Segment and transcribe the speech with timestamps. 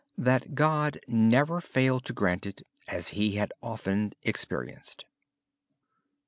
[0.55, 5.05] God never failed to grant it, as Brother Lawrence had often experienced.